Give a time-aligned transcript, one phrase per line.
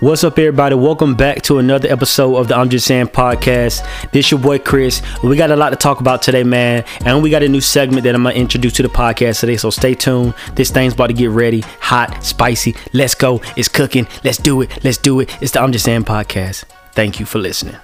[0.00, 0.74] What's up, everybody?
[0.74, 3.82] Welcome back to another episode of the I'm Just Saying podcast.
[4.12, 5.00] This your boy Chris.
[5.24, 8.04] We got a lot to talk about today, man, and we got a new segment
[8.04, 9.56] that I'm gonna introduce to the podcast today.
[9.56, 10.34] So stay tuned.
[10.54, 12.76] This thing's about to get ready, hot, spicy.
[12.92, 13.40] Let's go.
[13.56, 14.06] It's cooking.
[14.22, 14.84] Let's do it.
[14.84, 15.34] Let's do it.
[15.40, 16.64] It's the I'm Just Saying podcast.
[16.92, 17.76] Thank you for listening.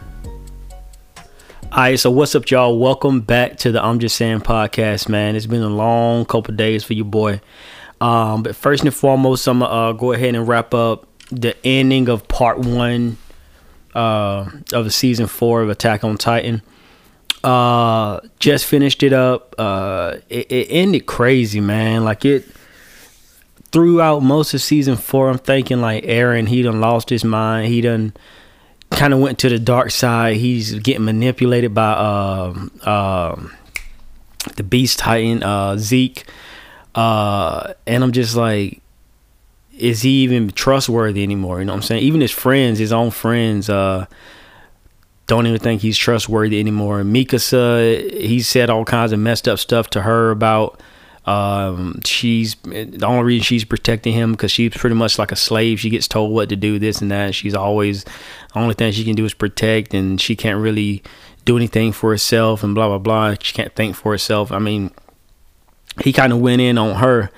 [1.17, 2.79] All right, so what's up, y'all?
[2.79, 5.35] Welcome back to the I'm Just Saying podcast, man.
[5.35, 7.41] It's been a long couple days for you, boy.
[8.03, 12.09] Um, but first and foremost, I'm gonna uh, go ahead and wrap up the ending
[12.09, 13.17] of part one
[13.95, 16.63] uh, of the season four of Attack on Titan.
[17.43, 19.55] Uh, just finished it up.
[19.59, 22.05] Uh, it, it ended crazy, man.
[22.05, 22.47] Like it
[23.73, 25.31] throughout most of season four.
[25.31, 27.69] I'm thinking like Eren, he done lost his mind.
[27.69, 28.13] He done
[28.91, 30.37] kind of went to the dark side.
[30.37, 33.43] He's getting manipulated by uh, uh,
[34.57, 36.25] the Beast Titan uh, Zeke,
[36.95, 38.82] uh, and I'm just like,
[39.77, 41.59] is he even trustworthy anymore?
[41.59, 42.03] You know what I'm saying?
[42.03, 44.07] Even his friends, his own friends, uh,
[45.27, 47.03] don't even think he's trustworthy anymore.
[47.03, 50.81] Mikasa, he said all kinds of messed up stuff to her about
[51.25, 55.79] um, she's the only reason she's protecting him because she's pretty much like a slave.
[55.79, 57.35] She gets told what to do, this and that.
[57.35, 58.11] She's always the
[58.57, 61.03] only thing she can do is protect, and she can't really
[61.45, 63.37] do anything for herself, and blah blah blah.
[63.41, 64.51] She can't think for herself.
[64.51, 64.91] I mean,
[66.03, 67.31] he kind of went in on her,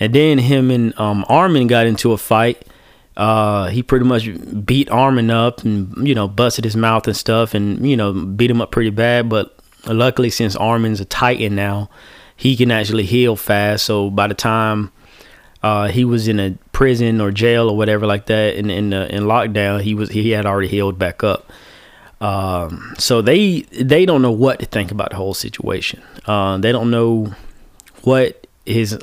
[0.00, 2.66] and then him and um, Armin got into a fight.
[3.16, 4.28] Uh, he pretty much
[4.64, 8.50] beat Armin up and you know busted his mouth and stuff, and you know beat
[8.50, 9.28] him up pretty bad.
[9.28, 11.90] But luckily, since Armin's a Titan now
[12.38, 13.84] he can actually heal fast.
[13.84, 14.92] So by the time
[15.62, 19.12] uh, he was in a prison or jail or whatever like that in in, the,
[19.14, 21.50] in lockdown, he was he had already healed back up.
[22.20, 26.00] Um, so they they don't know what to think about the whole situation.
[26.26, 27.34] Uh, they don't know
[28.02, 28.98] what his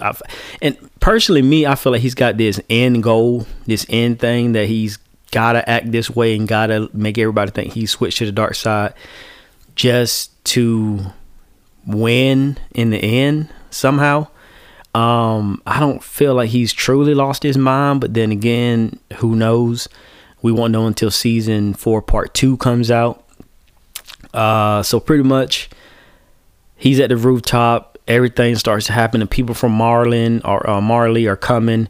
[0.61, 4.67] and personally me, I feel like he's got this end goal, this end thing that
[4.67, 4.97] he's
[5.31, 8.93] gotta act this way and gotta make everybody think he switched to the dark side
[9.75, 10.99] just to
[11.85, 14.27] win in the end somehow.
[14.93, 19.89] Um, I don't feel like he's truly lost his mind, but then again, who knows?
[20.41, 23.25] We won't know until season four, part two comes out.
[24.33, 25.69] Uh, so pretty much,
[26.77, 27.94] he's at the rooftop.
[28.07, 31.87] Everything starts to happen, and people from Marlin or uh, Marley are coming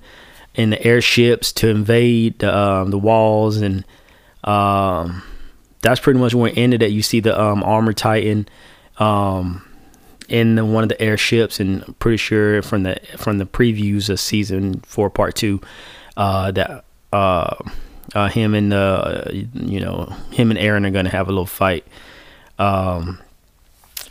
[0.55, 3.85] in the airships to invade the um, the walls, and
[4.43, 5.23] um,
[5.81, 6.81] that's pretty much where it ended.
[6.81, 8.47] That you see the um, armor titan.
[8.97, 9.61] Um,
[10.27, 14.09] in the, one of the airships, and I'm pretty sure from the from the previews
[14.09, 15.61] of season four, part two,
[16.17, 17.55] uh, that uh,
[18.13, 21.85] uh, him and uh, you know him and Eren are gonna have a little fight.
[22.57, 23.21] Um,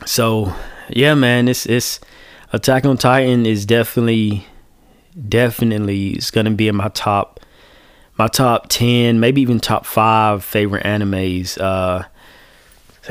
[0.07, 0.55] so
[0.89, 2.01] yeah, man, it's it's
[2.53, 4.47] Attack on Titan is definitely
[5.29, 7.41] definitely it's gonna be in my top
[8.17, 12.05] my top ten, maybe even top five favorite animes uh,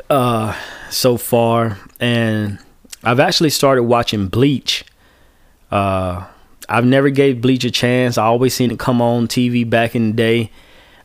[0.10, 0.58] uh,
[0.90, 2.58] so far, and
[3.04, 4.86] I've actually started watching Bleach.
[5.70, 6.26] Uh,
[6.70, 8.18] I've never gave Bleach a chance.
[8.18, 10.52] I always seen it come on TV back in the day.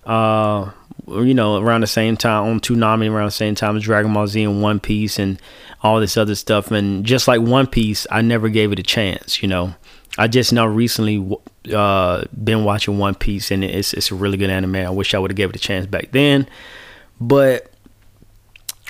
[0.06, 0.70] Uh,
[1.08, 4.26] you know, around the same time on Toonami, around the same time as Dragon Ball
[4.26, 5.40] Z and One Piece and
[5.82, 6.70] all this other stuff.
[6.70, 9.42] And just like One Piece, I never gave it a chance.
[9.42, 9.74] You know,
[10.16, 11.24] I just now recently
[11.72, 14.76] uh, been watching One Piece, and it's it's a really good anime.
[14.76, 16.48] I wish I would have gave it a chance back then,
[17.20, 17.70] but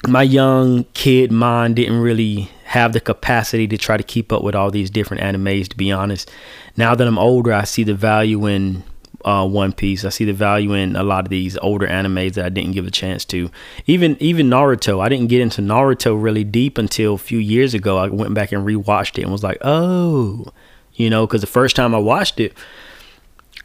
[0.06, 4.54] my young kid mind didn't really have the capacity to try to keep up with
[4.54, 6.30] all these different animes to be honest
[6.76, 8.84] now that i'm older i see the value in
[9.24, 12.44] uh, one piece i see the value in a lot of these older animes that
[12.44, 13.50] i didn't give a chance to
[13.86, 17.98] even even naruto i didn't get into naruto really deep until a few years ago
[17.98, 20.46] i went back and rewatched it and was like oh
[20.94, 22.54] you know because the first time i watched it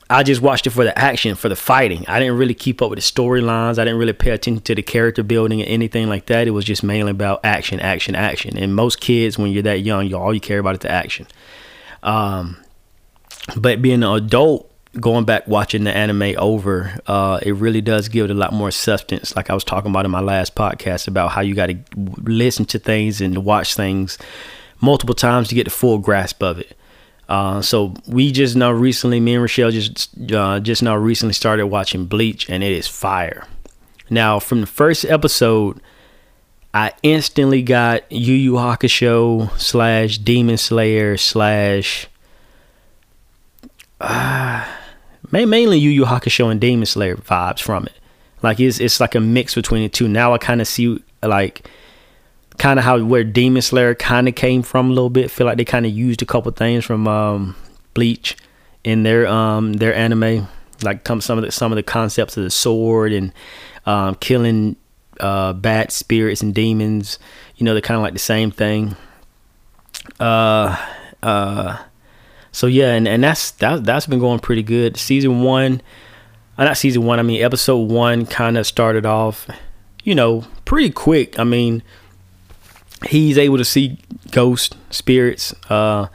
[0.09, 2.05] I just watched it for the action, for the fighting.
[2.07, 3.79] I didn't really keep up with the storylines.
[3.79, 6.47] I didn't really pay attention to the character building or anything like that.
[6.47, 8.57] It was just mainly about action, action, action.
[8.57, 11.25] And most kids, when you're that young, you all you care about is the action.
[12.03, 12.57] Um,
[13.55, 18.25] but being an adult, going back watching the anime over, uh, it really does give
[18.25, 19.35] it a lot more substance.
[19.35, 21.77] Like I was talking about in my last podcast about how you got to
[22.21, 24.17] listen to things and watch things
[24.81, 26.77] multiple times to get the full grasp of it.
[27.29, 31.67] Uh, so we just now recently, me and Rochelle just uh, just now recently started
[31.67, 33.47] watching Bleach, and it is fire.
[34.09, 35.79] Now, from the first episode,
[36.73, 42.07] I instantly got Yu Yu Hakusho slash Demon Slayer slash
[44.01, 44.67] uh,
[45.33, 47.93] mainly Yu Yu Hakusho and Demon Slayer vibes from it.
[48.41, 50.07] Like it's it's like a mix between the two.
[50.07, 51.67] Now I kind of see like
[52.57, 55.31] kind of how where Demon Slayer kind of came from a little bit.
[55.31, 57.55] Feel like they kind of used a couple things from um,
[57.93, 58.37] Bleach
[58.83, 60.47] in their um, their anime.
[60.81, 63.31] like come some of the some of the concepts of the sword and
[63.85, 64.75] um, killing
[65.19, 67.19] uh, bad spirits and demons.
[67.55, 68.95] You know, they're kind of like the same thing.
[70.19, 70.75] Uh,
[71.21, 71.77] uh,
[72.53, 74.95] so yeah, and, and that's that that's been going pretty good.
[74.95, 75.81] Season one,
[76.57, 77.19] uh, not season one.
[77.19, 79.47] I mean, episode one kind of started off,
[80.03, 81.39] you know, pretty quick.
[81.39, 81.81] I mean,
[83.07, 83.97] he's able to see
[84.29, 85.53] ghosts, spirits.
[85.67, 86.07] Uh,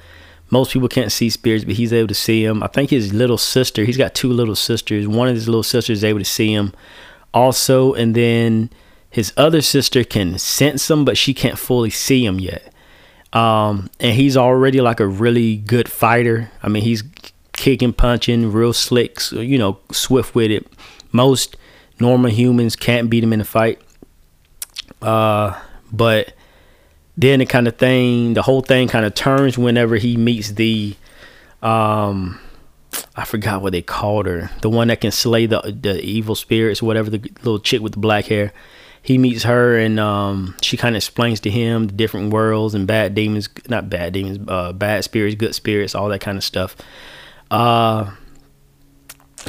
[0.49, 2.63] most people can't see spirits, but he's able to see them.
[2.63, 5.09] I think his little sister, he's got two little sisters.
[5.09, 6.73] One of his little sisters is able to see him
[7.35, 8.71] also, and then
[9.11, 12.73] his other sister can sense him, but she can't fully see him yet.
[13.33, 16.51] Um, and he's already like a really good fighter.
[16.63, 17.05] I mean, he's
[17.53, 20.67] kicking, punching, real slick, you know, swift with it.
[21.13, 21.57] Most
[22.01, 23.81] normal humans can't beat him in a fight.
[25.03, 25.59] Uh,
[25.93, 26.33] but
[27.17, 30.95] then the kind of thing, the whole thing kind of turns whenever he meets the,
[31.63, 32.41] um,
[33.17, 36.83] I forgot what they called her, the one that can slay the the evil spirits,
[36.83, 38.53] whatever the little chick with the black hair.
[39.03, 42.87] He meets her and um, she kind of explains to him the different worlds and
[42.87, 46.77] bad demons, not bad demons, uh, bad spirits, good spirits, all that kind of stuff.
[47.51, 48.11] Uh,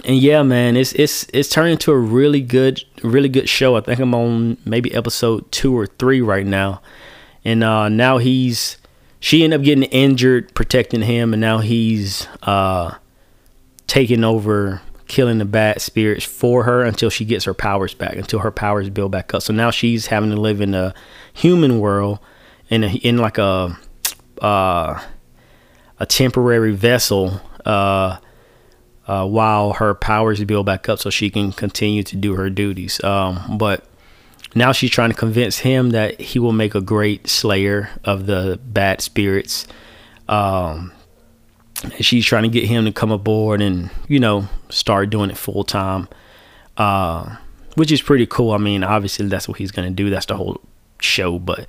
[0.05, 3.75] and yeah, man, it's it's it's turned into a really good, really good show.
[3.75, 6.81] I think I'm on maybe episode two or three right now
[7.45, 8.77] and uh, now he's
[9.19, 12.95] she ended up getting injured protecting him, and now he's uh,
[13.87, 18.39] taking over, killing the bad spirits for her until she gets her powers back, until
[18.39, 19.41] her powers build back up.
[19.41, 20.93] So now she's having to live in a
[21.33, 22.19] human world,
[22.69, 23.77] in a, in like a
[24.41, 25.03] uh,
[25.99, 27.41] a temporary vessel.
[27.65, 28.19] Uh,
[29.09, 33.03] uh, while her powers build back up so she can continue to do her duties.
[33.03, 33.83] Um, but
[34.53, 38.59] now she's trying to convince him that he will make a great slayer of the
[38.63, 39.67] bad spirits.
[40.27, 40.91] Um,
[41.99, 45.63] she's trying to get him to come aboard and you know start doing it full
[45.63, 46.07] time,
[46.77, 47.35] uh,
[47.75, 48.51] which is pretty cool.
[48.51, 50.09] I mean, obviously that's what he's gonna do.
[50.09, 50.61] That's the whole
[51.01, 51.67] show, but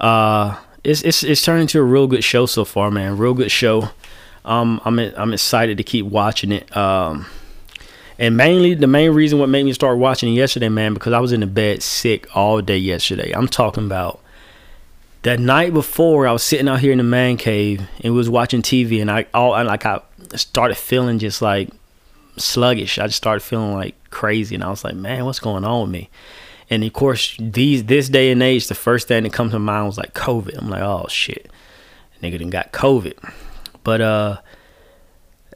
[0.00, 3.18] uh, it's it's it's turned into a real good show so far, man.
[3.18, 3.90] Real good show.
[4.44, 6.74] Um, I'm I'm excited to keep watching it.
[6.76, 7.26] Um,
[8.18, 11.32] and mainly, the main reason what made me start watching yesterday, man, because I was
[11.32, 13.30] in the bed sick all day yesterday.
[13.32, 14.20] I'm talking about
[15.28, 16.26] that night before.
[16.26, 19.26] I was sitting out here in the man cave and was watching TV, and I
[19.34, 20.00] all and like I
[20.34, 21.68] started feeling just like
[22.38, 22.98] sluggish.
[22.98, 25.90] I just started feeling like crazy, and I was like, man, what's going on with
[25.90, 26.08] me?
[26.70, 29.86] And of course, these this day and age, the first thing that comes to mind
[29.86, 30.56] was like COVID.
[30.56, 31.50] I'm like, oh shit,
[32.22, 33.32] nigga done got COVID.
[33.84, 34.40] But uh,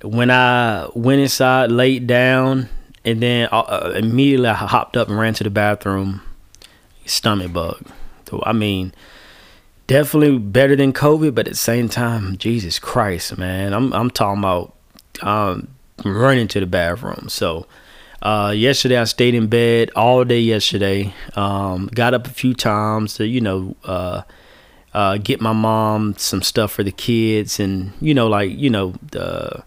[0.03, 2.69] when I went inside, laid down,
[3.07, 6.21] and then uh, uh, immediately I hopped up and ran to the bathroom.
[7.07, 7.87] Stomach bug.
[8.29, 8.93] So I mean,
[9.93, 14.39] definitely better than COVID, but at the same time, Jesus Christ, man, I'm I'm talking
[14.39, 14.75] about
[15.21, 15.69] um,
[16.03, 17.29] running to the bathroom.
[17.29, 17.67] So
[18.23, 21.13] uh, yesterday I stayed in bed all day yesterday.
[21.37, 23.77] Um, got up a few times to you know.
[23.85, 24.23] Uh,
[24.95, 28.93] uh, get my mom some stuff for the kids and you know like you know
[29.11, 29.65] the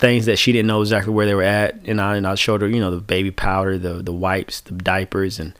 [0.00, 2.60] things that she didn't know exactly where they were at, and I and I showed
[2.62, 5.56] her, you know, the baby powder, the the wipes, the diapers, and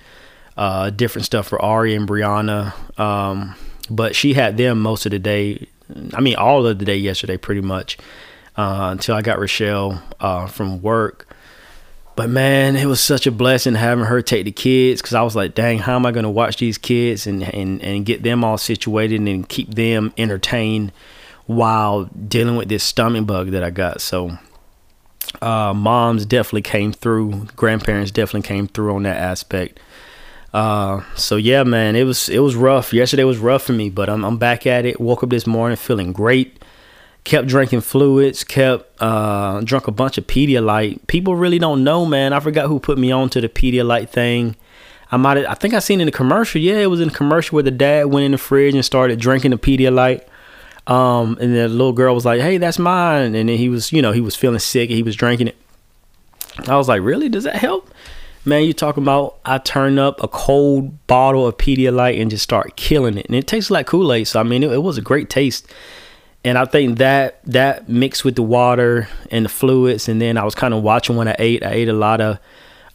[0.56, 2.72] uh, different stuff for Ari and Brianna.
[2.98, 3.54] Um,
[3.90, 5.66] but she had them most of the day.
[6.14, 7.98] I mean, all of the day yesterday, pretty much,
[8.56, 11.28] uh, until I got Rochelle uh, from work.
[12.16, 15.34] But man, it was such a blessing having her take the kids because I was
[15.34, 18.44] like, dang, how am I going to watch these kids and, and, and get them
[18.44, 20.92] all situated and keep them entertained
[21.46, 24.00] while dealing with this stomach bug that I got.
[24.00, 24.38] So,
[25.42, 27.46] uh, moms definitely came through.
[27.56, 29.80] Grandparents definitely came through on that aspect.
[30.54, 32.92] Uh, so yeah, man, it was it was rough.
[32.92, 35.00] Yesterday was rough for me, but I'm I'm back at it.
[35.00, 36.62] Woke up this morning feeling great.
[37.24, 38.44] Kept drinking fluids.
[38.44, 41.04] Kept uh, drunk a bunch of Pedialyte.
[41.08, 42.32] People really don't know, man.
[42.32, 44.54] I forgot who put me on to the Pedialyte thing.
[45.10, 46.60] I might I think I seen in the commercial.
[46.60, 49.18] Yeah, it was in the commercial where the dad went in the fridge and started
[49.18, 50.24] drinking the Pedialyte.
[50.86, 54.02] Um, and the little girl was like, "Hey, that's mine." And then he was, you
[54.02, 54.88] know, he was feeling sick.
[54.88, 55.56] And he was drinking it.
[56.68, 57.28] I was like, "Really?
[57.28, 57.90] Does that help?"
[58.46, 59.38] Man, you talking about?
[59.46, 63.46] I turn up a cold bottle of Pedialyte and just start killing it, and it
[63.46, 64.28] tastes like Kool Aid.
[64.28, 65.66] So I mean, it, it was a great taste.
[66.44, 70.44] And I think that that mixed with the water and the fluids, and then I
[70.44, 71.64] was kind of watching when I ate.
[71.64, 72.34] I ate a lot of,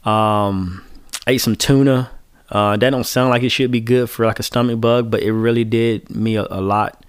[0.08, 0.86] um,
[1.26, 2.12] I ate some tuna.
[2.52, 5.24] Uh, that don't sound like it should be good for like a stomach bug, but
[5.24, 7.04] it really did me a, a lot.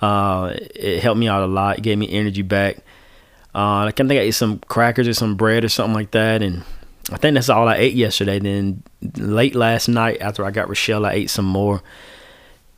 [0.00, 1.78] Uh, it helped me out a lot.
[1.78, 2.78] It gave me energy back.
[3.54, 6.42] Uh, I can think I ate some crackers or some bread or something like that,
[6.42, 6.62] and
[7.12, 8.38] I think that's all I ate yesterday.
[8.38, 8.82] Then
[9.16, 11.82] late last night, after I got Rochelle, I ate some more,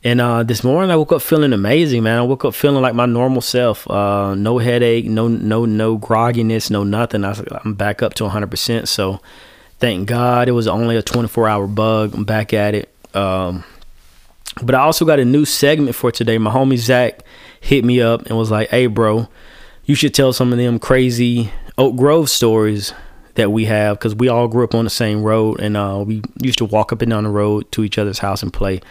[0.03, 2.17] And uh, this morning I woke up feeling amazing, man.
[2.17, 3.89] I woke up feeling like my normal self.
[3.89, 7.23] Uh, no headache, no no no grogginess, no nothing.
[7.23, 8.87] I, I'm back up to 100%.
[8.87, 9.19] So
[9.79, 12.13] thank God it was only a 24 hour bug.
[12.13, 12.93] I'm back at it.
[13.13, 13.63] Um,
[14.61, 16.37] but I also got a new segment for today.
[16.37, 17.21] My homie Zach
[17.61, 19.27] hit me up and was like, "Hey, bro,
[19.85, 22.93] you should tell some of them crazy Oak Grove stories
[23.37, 26.23] that we have because we all grew up on the same road and uh, we
[26.41, 28.81] used to walk up and down the road to each other's house and play.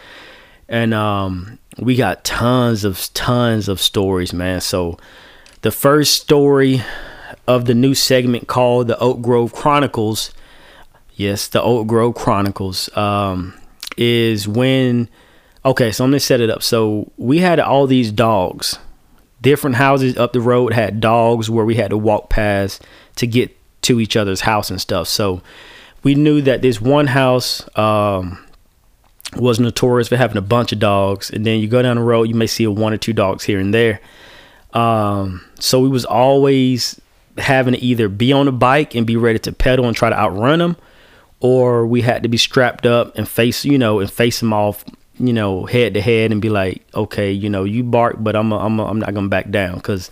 [0.69, 4.61] And um, we got tons of tons of stories, man.
[4.61, 4.97] So
[5.61, 6.81] the first story
[7.45, 10.31] of the new segment called the Oak Grove Chronicles,
[11.15, 13.53] yes, the Oak Grove Chronicles, um,
[13.97, 15.09] is when.
[15.65, 16.63] Okay, so I'm gonna set it up.
[16.63, 18.79] So we had all these dogs.
[19.41, 22.81] Different houses up the road had dogs where we had to walk past
[23.17, 23.56] to get
[23.87, 25.07] to each other's house and stuff.
[25.07, 25.41] So
[26.03, 28.37] we knew that this one house um,
[29.35, 32.29] was notorious for having a bunch of dogs, and then you go down the road,
[32.29, 33.99] you may see a one or two dogs here and there.
[34.73, 37.01] Um, so we was always
[37.37, 40.17] having to either be on a bike and be ready to pedal and try to
[40.17, 40.77] outrun them,
[41.39, 44.83] or we had to be strapped up and face, you know, and face them off,
[45.19, 48.51] you know, head to head and be like, okay, you know, you bark, but I'm,
[48.51, 50.11] a, I'm, a, I'm not gonna back down because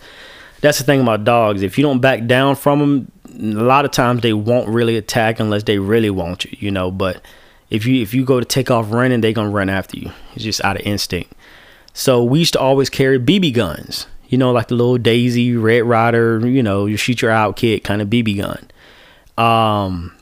[0.60, 1.62] that's the thing about dogs.
[1.62, 5.40] If you don't back down from them, a lot of times they won't really attack
[5.40, 6.90] unless they really want you, you know.
[6.90, 7.22] But
[7.70, 10.10] if you if you go to take off running, they gonna run after you.
[10.34, 11.32] It's just out of instinct.
[11.92, 15.84] So we used to always carry BB guns, you know, like the little Daisy Red
[15.84, 18.70] Ryder, you know, you shoot your out kid kind of BB gun,
[19.42, 20.14] um,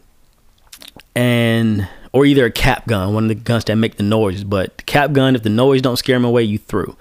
[1.15, 4.45] and or either a cap gun, one of the guns that make the noise.
[4.45, 6.97] But the cap gun, if the noise don't scare them away, you through.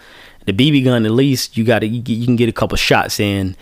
[0.45, 3.55] The BB gun, at least you got to you can get a couple shots in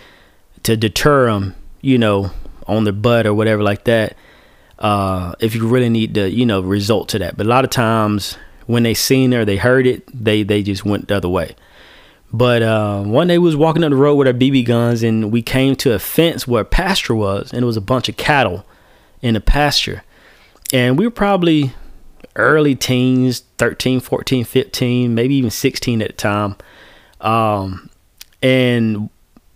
[0.64, 2.32] to deter them, you know,
[2.68, 4.16] on their butt or whatever like that.
[4.80, 7.70] Uh, if you really need the you know result to that, but a lot of
[7.70, 11.56] times when they seen her, they heard it, they they just went the other way.
[12.34, 15.32] But uh, one day we was walking up the road with our BB guns, and
[15.32, 18.66] we came to a fence where pasture was, and it was a bunch of cattle
[19.22, 20.04] in the pasture.
[20.74, 21.74] And we were probably
[22.36, 26.56] early teens, 13, 14, 15, maybe even 16 at the time.
[27.20, 27.90] Um,
[28.42, 29.10] and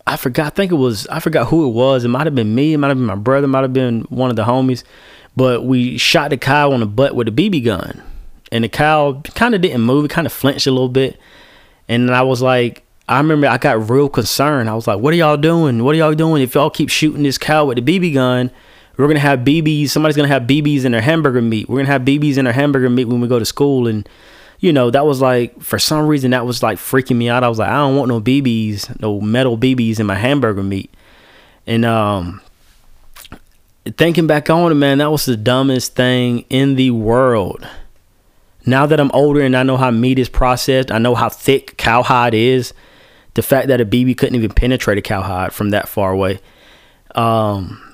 [0.06, 0.46] I forgot.
[0.46, 1.06] I think it was.
[1.08, 2.04] I forgot who it was.
[2.04, 2.74] It might have been me.
[2.74, 3.46] It might have been my brother.
[3.48, 4.84] Might have been one of the homies.
[5.34, 8.02] But we shot the cow on the butt with a BB gun,
[8.50, 10.04] and the cow kind of didn't move.
[10.04, 11.18] It kind of flinched a little bit,
[11.88, 14.70] and I was like, I remember I got real concerned.
[14.70, 15.84] I was like, "What are y'all doing?
[15.84, 16.42] What are y'all doing?
[16.42, 18.50] If y'all keep shooting this cow with the BB gun,
[18.96, 19.90] we're gonna have BBs.
[19.90, 21.68] Somebody's gonna have BBs in their hamburger meat.
[21.68, 24.08] We're gonna have BBs in their hamburger meat when we go to school." And
[24.58, 27.44] you know, that was like for some reason that was like freaking me out.
[27.44, 30.92] I was like, I don't want no BBs, no metal BBs in my hamburger meat.
[31.66, 32.40] And um
[33.84, 37.66] thinking back on it, man, that was the dumbest thing in the world.
[38.64, 41.76] Now that I'm older and I know how meat is processed, I know how thick
[41.76, 42.72] cowhide is.
[43.34, 46.40] The fact that a BB couldn't even penetrate a cowhide from that far away.
[47.14, 47.85] Um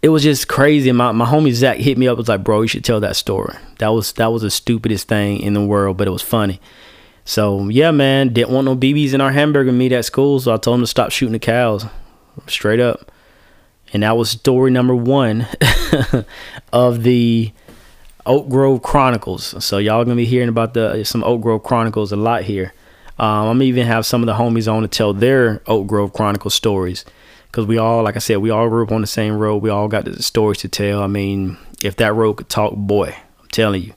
[0.00, 0.92] it was just crazy.
[0.92, 2.18] My my homie Zach hit me up.
[2.18, 3.56] Was like, bro, you should tell that story.
[3.78, 6.60] That was that was the stupidest thing in the world, but it was funny.
[7.24, 10.56] So yeah, man, didn't want no BBs in our hamburger meat at school, so I
[10.56, 11.86] told him to stop shooting the cows,
[12.46, 13.10] straight up.
[13.92, 15.46] And that was story number one
[16.72, 17.52] of the
[18.26, 19.64] Oak Grove Chronicles.
[19.64, 22.72] So y'all gonna be hearing about the some Oak Grove Chronicles a lot here.
[23.18, 26.50] Um, I'm even have some of the homies on to tell their Oak Grove Chronicle
[26.50, 27.04] stories
[27.50, 29.62] because we all, like I said, we all grew up on the same road.
[29.62, 31.02] We all got the stories to tell.
[31.02, 33.94] I mean, if that road could talk, boy, I'm telling you.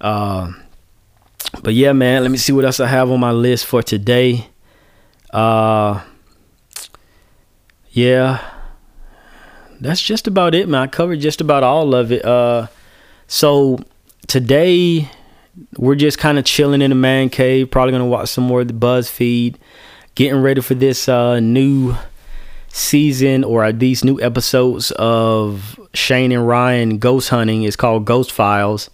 [0.00, 0.52] Uh,
[1.62, 4.48] but yeah, man, let me see what else I have on my list for today.
[5.30, 6.02] Uh,
[7.90, 8.42] yeah,
[9.80, 10.82] that's just about it, man.
[10.82, 12.24] I covered just about all of it.
[12.24, 12.66] Uh,
[13.26, 13.78] so
[14.26, 15.08] today
[15.76, 17.70] we're just kind of chilling in the man cave.
[17.70, 19.56] Probably gonna watch some more of the BuzzFeed.
[20.14, 21.94] Getting ready for this uh, new
[22.72, 28.88] season or these new episodes of Shane and Ryan ghost hunting is called Ghost Files.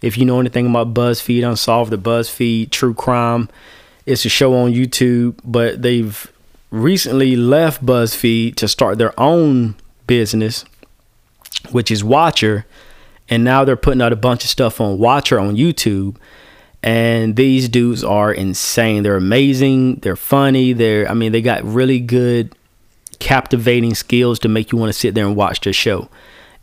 [0.00, 3.48] If you know anything about BuzzFeed Unsolved or BuzzFeed True Crime,
[4.06, 6.30] it's a show on YouTube, but they've
[6.70, 9.74] recently left BuzzFeed to start their own
[10.06, 10.64] business,
[11.72, 12.66] which is Watcher.
[13.28, 16.16] And now they're putting out a bunch of stuff on Watcher on YouTube.
[16.82, 19.02] And these dudes are insane.
[19.02, 19.96] They're amazing.
[19.96, 20.74] They're funny.
[20.74, 22.54] They're, I mean, they got really good
[23.16, 26.08] captivating skills to make you want to sit there and watch the show.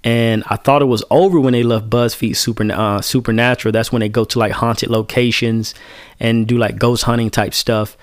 [0.04, 3.72] And I thought it was over when they left BuzzFeed Super uh, Supernatural.
[3.72, 5.76] That's when they go to like haunted locations
[6.20, 7.98] and do like ghost hunting type stuff.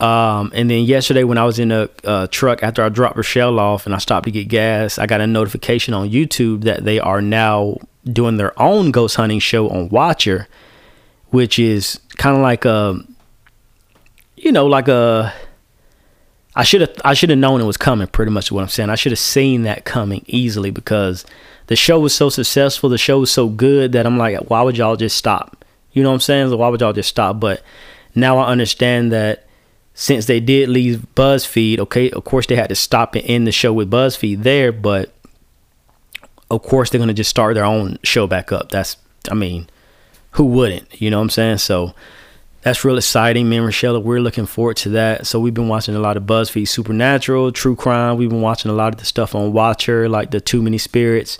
[0.00, 3.58] Um, and then yesterday when I was in a uh, truck after I dropped Rochelle
[3.58, 7.00] off and I stopped to get gas, I got a notification on YouTube that they
[7.00, 10.46] are now doing their own ghost hunting show on Watcher,
[11.30, 13.00] which is kind of like a,
[14.36, 15.32] you know, like a.
[16.58, 18.08] I should have I should have known it was coming.
[18.08, 18.90] Pretty much what I'm saying.
[18.90, 21.24] I should have seen that coming easily because
[21.68, 22.90] the show was so successful.
[22.90, 25.64] The show was so good that I'm like, why would y'all just stop?
[25.92, 26.48] You know what I'm saying?
[26.48, 27.38] So why would y'all just stop?
[27.38, 27.62] But
[28.16, 29.46] now I understand that
[29.94, 33.52] since they did leave BuzzFeed, okay, of course they had to stop and end the
[33.52, 35.14] show with BuzzFeed there, but
[36.50, 38.72] of course they're gonna just start their own show back up.
[38.72, 38.96] That's
[39.30, 39.68] I mean,
[40.32, 41.00] who wouldn't?
[41.00, 41.58] You know what I'm saying?
[41.58, 41.94] So
[42.62, 43.48] that's real exciting.
[43.48, 45.26] Me and Rochelle, we're looking forward to that.
[45.26, 48.16] So we've been watching a lot of BuzzFeed Supernatural, True Crime.
[48.16, 51.38] We've been watching a lot of the stuff on Watcher, like the Too Many Spirits.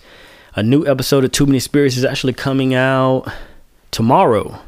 [0.54, 3.30] A new episode of Too Many Spirits is actually coming out
[3.90, 4.60] tomorrow.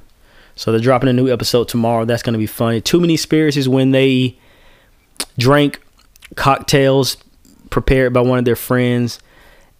[0.57, 2.05] So they're dropping a new episode tomorrow.
[2.05, 2.81] That's gonna be funny.
[2.81, 4.37] Too Many Spirits is when they
[5.39, 5.81] drank
[6.35, 7.17] cocktails
[7.71, 9.21] prepared by one of their friends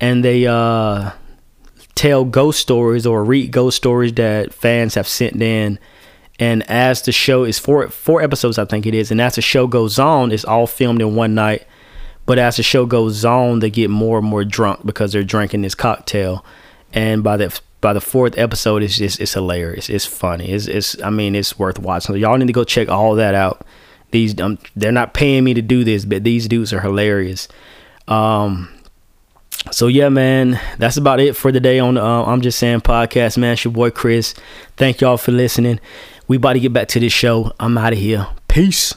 [0.01, 1.11] and they uh
[1.95, 5.79] tell ghost stories or read ghost stories that fans have sent in
[6.41, 9.43] and as the show is four four episodes, I think it is, and as the
[9.43, 11.67] show goes on, it's all filmed in one night.
[12.25, 15.63] But as the show goes on, they get more and more drunk because they're drinking
[15.63, 16.45] this cocktail,
[16.93, 19.91] and by the by the fourth episode, it's just it's hilarious.
[19.91, 20.51] It's funny.
[20.51, 22.15] It's it's I mean it's worth watching.
[22.15, 23.67] So y'all need to go check all that out.
[24.11, 27.49] These um, they're not paying me to do this, but these dudes are hilarious.
[28.09, 28.69] Um,
[29.71, 33.37] so yeah, man, that's about it for the day on uh, I'm just saying podcast,
[33.37, 33.53] man.
[33.53, 34.35] It's your boy Chris.
[34.77, 35.81] Thank y'all for listening.
[36.31, 37.51] We about to get back to this show.
[37.59, 38.25] I'm out of here.
[38.47, 38.95] Peace.